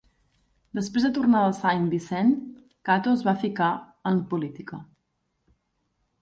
Després 0.77 1.03
de 1.07 1.11
tornar 1.17 1.41
a 1.49 1.51
Saint 1.57 1.85
Vincent, 1.91 2.31
Cato 2.91 3.13
es 3.19 3.21
va 3.29 3.35
ficar 3.45 3.69
en 4.13 4.23
política. 4.33 4.81